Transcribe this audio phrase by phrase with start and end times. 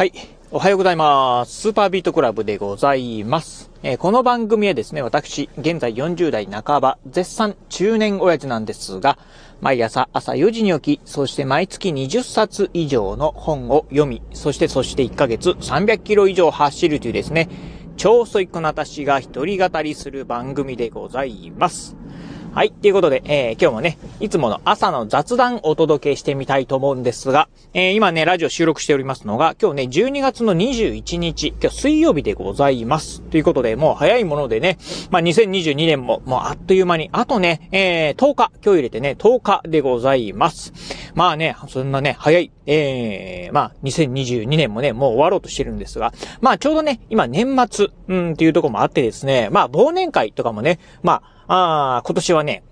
[0.00, 0.14] はい。
[0.50, 1.60] おはようございます。
[1.60, 3.70] スーパービートクラブでございます。
[3.82, 9.18] えー、この番組はですね、私、現在40代半ば、絶賛中年親父なんですが、
[9.60, 17.50] 毎朝朝4時に起き、そして毎月20冊以上の本を読み、そしてそして1ヶ月300キロ以上走るというですね、
[17.98, 21.94] 超ソイックな私が一人語りする番組でございます。
[22.52, 22.72] はい。
[22.72, 33.22] ということで、えー、今日もね、いつもの朝の雑談をお届けしてみたいと思うんですが、えー、今ね、ラジオ収録しておりますのが、今日ね、12月の21日、今日水曜日でございます。
[33.22, 34.78] ということで、もう早いものでね、
[35.10, 40.72] まあ、2022年も、もうあっという間に、あとね、えー、10日、今日入れてね、10日でございます。
[41.14, 52.62] まあね、そんなね、早い、えー、まあ、2022年もね、もう終わろうとしてるんですが、まあ、ちょうどね、今年末、うんっていうとこもあってですね、まあ、忘年会とかもね、まあ、ああ、今年はね、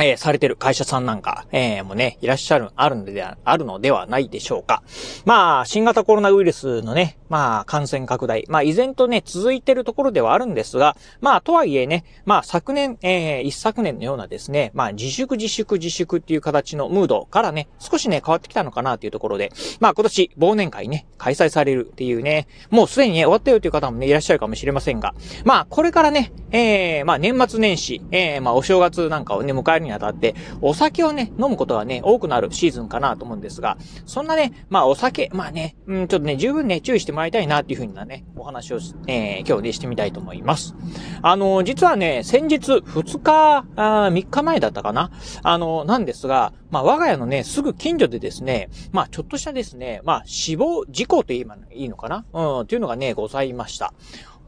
[0.00, 4.82] えー、されてる会社さんなんか、えー、もね、いらっしゃる、あるのでは、あるのではないでしょうか。
[5.26, 40.74] まあ、新型コロナウイルスのね、まあ、感染拡大、まあ、依然とね、続いてるところではあるんですが、まあ、とはいえね、まあ、昨年、えー、一昨年のようなですね、まあ、自粛自粛自粛っていう形のムードからね、少しね、変わってきたのかなっていうところで、まあ、今年、忘年会ね、開催されるっていうね、もうすでにね、終わったよという方もね、いらっしゃるかもしれませんが、まあ、これからね、えー、まあ、年末年始、えー、まあ、お正月なんかをね、迎えるにあたって、お酒をね、飲むことがね、多くなるシーズンかなと思うんですが、そんなね、まあお酒、まあね、うん、ちょっとね、十分ね、注意してもらいたいなっていうふうなね、お話を、えー、今日ね、してみたいと思います。
[41.22, 45.10] あの、実はね、先日、2日、あ3日前だったかな？
[45.42, 52.24] あの、なんですが、まあ我が家のね、すぐ近所でですね、まあちょっとしたですね、まあ死亡事故と言えばいいのかな？
[52.32, 53.92] うん、っていうのがね、ございました。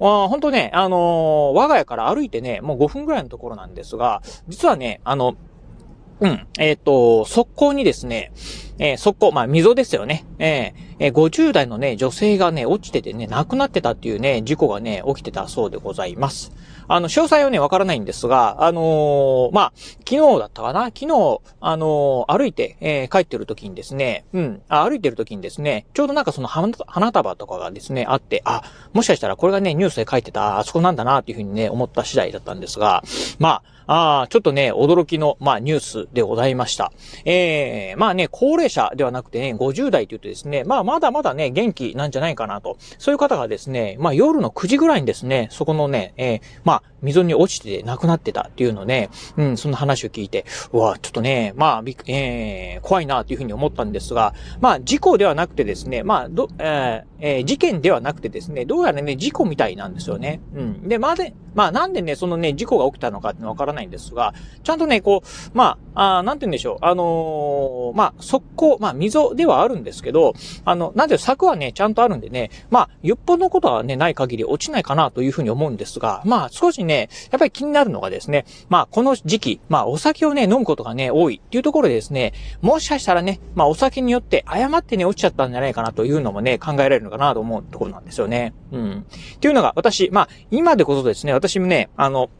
[0.00, 5.36] あ本当ね、あのー、我が家から歩いてね、もう5分ぐらいのところなんですが、実はね、あの、
[6.20, 6.47] うん。
[6.59, 8.33] えっ、ー、と、速攻にですね、
[8.78, 10.25] えー、速攻、まあ、溝ですよね。
[10.39, 16.53] えー、え、50代のね、女性がね、落ちててね、亡くなってたっていうね、事故がね、起きてたそうでございます。
[16.86, 19.73] あの、詳細はね、わからないんですが、あのー、まあ、
[20.08, 20.86] 昨日だったかな？
[20.86, 33.02] 昨日、あのー、歩いて、えー、帰ってる時にですね、うん、歩いてる時にですね、ちょうどなんかその花束とかがですね、あって、あ、もしかしたらこれがね、ニュースで書いてた、あそこなんだな、っていうふうにね、思った次第だったんですが、
[33.39, 36.90] まあ、あ、ちょっとね、驚きの、まあ、ニュースでございました。
[37.27, 42.77] えー、まあね、高齢者ではなくてね、50代と言うとですね、まあ、まだまだね、元気なんじゃないかなと。
[42.98, 60.41] そういう方がですね、まあ、夜の9時ぐらいにですね、そこのね、えー、まあ、溝に落ちて亡くなってたっていうのね、うん、そんな話を聞いて、うわ、ちょっとね、まあ、びえー、怖いなっていうふうに思ったんですが、まあ、事故ではなくてですね、まあ、ど、えー、えー、事件ではなくてですね、どうやらね、事故みたいなんですよね。
[60.55, 60.89] うん。
[60.89, 88.55] で、まで、まあ、なんでね、そのね、事故が起きたのかってわからないんですが、ちゃんとね、こう、まあ、あなんて言うんでしょう、あのー、まあ、速攻、まあ、溝ではあるんですけど、あの、なんで柵はね、ちゃんとあるんでね、まあ、よっぽどのことはね、ない限り落ちないかなというふうに思うんですが、まあ、少しね、やっぱり気になるのがですね、まあ、この時期、まあ、お酒をね、飲むことがね、多いっていうところでですね、もしかしたらね、まあ、お酒によって誤ってね、落ちちゃったんじゃないかなというのもね、考えられるのかなと思うところなんですよね。
[88.73, 89.07] うん。
[89.37, 92.31] っていうのが、私、まあ、今でこそですね、私もね、あの、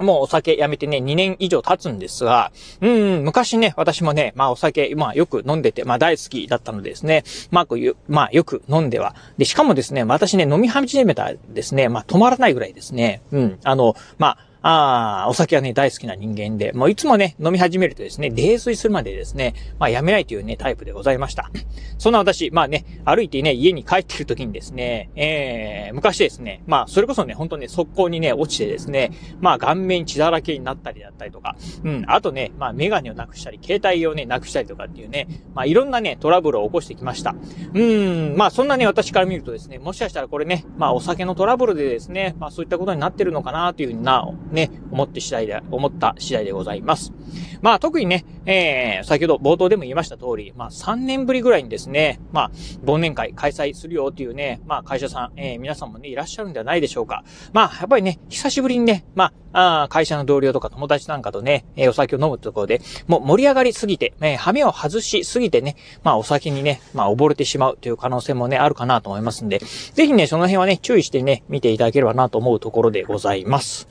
[0.00, 9.14] もうお酒やめてね、2年以上経つんですが、うん、昔ね、私もね、まあお酒、まあよく飲んでて、まあ大好きだったのでですね、まあこういう、まあよく飲んでは。
[9.38, 21.50] で、しかもですね、私ね、飲み始めたですね、まあ止まらないぐらいですね、うん、あの、まあ、ああ、お酒はね、大好きな人間で、もういつもね、飲み始めるとですね、泥酔するまでですね、まあやめないというね、タイプでございました。
[21.98, 37.36] そんな私、まあね、歩いてね、家に帰ってる時にですね、えー、昔ですね、まあそれこそね、本当ね、速攻にね、落ちてですね、まあ顔面血だらけになったりだったりとか、うん、あとね、まあメガネをなくしたり、携帯をね、なくしたりとかっていうね、まあいろんなね、トラブルを起こしてきました。
[37.74, 47.12] うん、まあそんなね、私から見るとですね、もしかしたらこれね、まあお酒のトラブルでですね、まあそういったことになってるのかなというふうな、ね、思って次第で、思った次第でございます。
[47.60, 52.50] まあ特にね、えー、先ほど冒頭でも言いました通り、まあ3年ぶりぐらいにですね、まあ
[52.84, 57.24] 忘年会開催するよっていうね、まあ会社さん、えー、皆さんもね、いらっしゃるんではないでしょうか。
[57.52, 73.88] まあやっぱりね、久しぶりにね、まあ、あ会社の同僚とか友達なんかとね、えー、お酒を飲むところで、もう盛り上がりすぎて、えー、羽目を外しすぎてね、まあお酒にね、まあ溺れてしまうという可能性もね、あるかなと思いますんで、ぜひね、その辺はね、注意してね、見ていただければなと思うところでございます。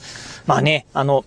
[0.47, 1.25] まあね、あの、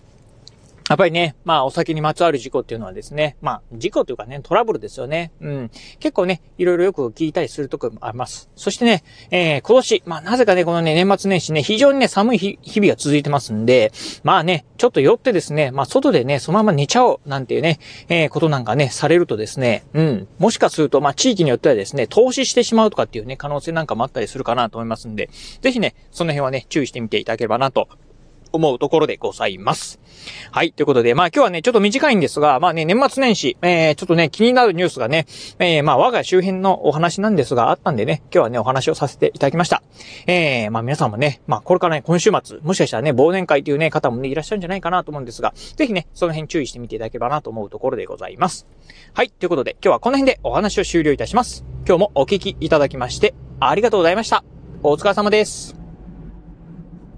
[0.91, 5.31] やっぱりね、まあお酒にまつわる事故っていうのはですね、まあ事故というかね、トラブルですよね。
[5.39, 5.71] うん。
[6.01, 8.49] 結構ね、いろいろよく聞いたりするとこもあります。
[8.57, 17.79] そしてね、えー、今年、まあなぜかね、このね、年末年始ね、非常にね、寒い日々が続いてますんで、まあね、ちょっと酔ってですね、まあ外でね、そのまま寝ちゃおう、なんていうね、
[18.09, 20.27] えー、ことなんかね、されるとですね、うん。
[20.39, 25.29] もしかすると、まあ地域によってはですね、投資してしまうとかっていうね、可能性なんかもあったりするかなと思いますんで、
[25.61, 27.87] ぜひね、その辺はね、注意してみていただければなと
[28.51, 29.99] 思うところでございます。
[30.51, 30.73] はい。
[30.73, 35.25] ということで、まあ今日はね、ちょっと短いんですが、まあね、年末年始、えー、ちょっとね、気になるニュースがね、
[35.59, 39.83] えー、まあ我が周辺のお話なんですが、あったんでね、今日はね、お話をさせていただきました。
[40.27, 48.67] えー、まあ皆さんもね、まあこれからね、今週末、もしかしたらね、忘年会というね、方もね、いらっしゃるんじゃないかなと思うんですが、ぜひね、その辺注意してみていただければなと思うところでございます。
[49.13, 49.29] はい。
[49.29, 51.65] ということで、今日はこの辺でお話を終了いたします。
[51.87, 54.43] 今日もお聞きいただきまして、ありがとうございました。
[54.83, 55.80] お疲れ様です。